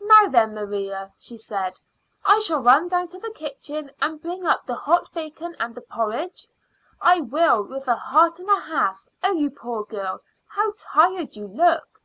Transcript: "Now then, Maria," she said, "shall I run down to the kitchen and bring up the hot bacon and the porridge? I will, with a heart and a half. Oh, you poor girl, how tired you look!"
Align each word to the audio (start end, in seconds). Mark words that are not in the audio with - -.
"Now 0.00 0.28
then, 0.28 0.54
Maria," 0.54 1.12
she 1.18 1.36
said, 1.36 1.78
"shall 2.42 2.60
I 2.60 2.62
run 2.62 2.88
down 2.88 3.08
to 3.08 3.18
the 3.20 3.30
kitchen 3.30 3.90
and 4.00 4.22
bring 4.22 4.46
up 4.46 4.64
the 4.64 4.74
hot 4.74 5.12
bacon 5.12 5.54
and 5.60 5.74
the 5.74 5.82
porridge? 5.82 6.48
I 7.02 7.20
will, 7.20 7.62
with 7.62 7.86
a 7.86 7.94
heart 7.96 8.38
and 8.38 8.48
a 8.48 8.58
half. 8.60 9.04
Oh, 9.22 9.34
you 9.34 9.50
poor 9.50 9.84
girl, 9.84 10.22
how 10.46 10.72
tired 10.78 11.36
you 11.36 11.46
look!" 11.46 12.00